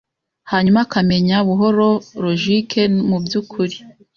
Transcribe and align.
hanyuma 0.51 0.79
akamenya 0.85 1.37
buhoro 1.47 1.89
logique 2.23 2.81
mubyukuri 3.09 3.77